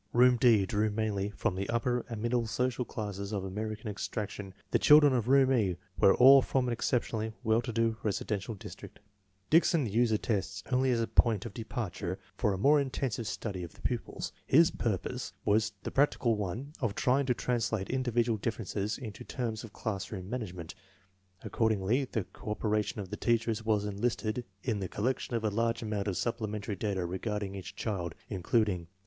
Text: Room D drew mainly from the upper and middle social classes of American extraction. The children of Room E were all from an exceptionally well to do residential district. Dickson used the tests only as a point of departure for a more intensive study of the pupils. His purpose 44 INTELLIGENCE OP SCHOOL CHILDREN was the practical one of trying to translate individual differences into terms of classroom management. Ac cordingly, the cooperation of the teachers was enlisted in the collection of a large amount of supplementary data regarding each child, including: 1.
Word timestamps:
Room 0.13 0.37
D 0.37 0.65
drew 0.65 0.89
mainly 0.89 1.29
from 1.29 1.53
the 1.53 1.69
upper 1.69 2.07
and 2.09 2.19
middle 2.23 2.47
social 2.47 2.83
classes 2.83 3.31
of 3.31 3.43
American 3.43 3.87
extraction. 3.87 4.55
The 4.71 4.79
children 4.79 5.13
of 5.13 5.27
Room 5.27 5.53
E 5.53 5.77
were 5.99 6.15
all 6.15 6.41
from 6.41 6.65
an 6.65 6.73
exceptionally 6.73 7.33
well 7.43 7.61
to 7.61 7.71
do 7.71 7.97
residential 8.01 8.55
district. 8.55 8.97
Dickson 9.51 9.85
used 9.85 10.11
the 10.11 10.17
tests 10.17 10.63
only 10.71 10.89
as 10.89 11.01
a 11.01 11.05
point 11.07 11.45
of 11.45 11.53
departure 11.53 12.17
for 12.35 12.51
a 12.51 12.57
more 12.57 12.81
intensive 12.81 13.27
study 13.27 13.61
of 13.61 13.73
the 13.75 13.81
pupils. 13.81 14.31
His 14.47 14.71
purpose 14.71 15.33
44 15.45 15.45
INTELLIGENCE 15.45 15.45
OP 15.45 15.45
SCHOOL 15.45 15.53
CHILDREN 15.53 15.53
was 15.53 15.71
the 15.83 15.91
practical 15.91 16.35
one 16.35 16.73
of 16.89 16.95
trying 16.95 17.25
to 17.27 17.33
translate 17.35 17.89
individual 17.91 18.39
differences 18.39 18.97
into 18.97 19.23
terms 19.23 19.63
of 19.63 19.71
classroom 19.71 20.27
management. 20.27 20.73
Ac 21.41 21.51
cordingly, 21.51 22.09
the 22.11 22.23
cooperation 22.23 22.99
of 22.99 23.11
the 23.11 23.17
teachers 23.17 23.63
was 23.63 23.85
enlisted 23.85 24.45
in 24.63 24.79
the 24.79 24.89
collection 24.89 25.35
of 25.35 25.43
a 25.43 25.51
large 25.51 25.83
amount 25.83 26.07
of 26.07 26.17
supplementary 26.17 26.75
data 26.75 27.05
regarding 27.05 27.53
each 27.53 27.75
child, 27.75 28.15
including: 28.29 28.79
1. 28.79 28.87